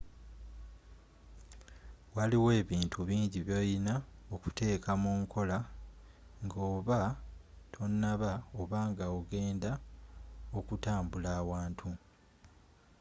waliiyo 2.15 2.49
ebintu 2.61 2.97
bingi 3.09 3.39
byoliina 3.45 3.93
okuteka 4.35 4.89
munkola 5.03 5.57
nga 6.43 6.59
oba 6.73 6.99
tonaba 7.73 8.31
oba 8.61 8.79
nga 8.89 9.05
ogenda 9.17 9.71
okutambula 10.57 11.29
awantu 11.41 11.89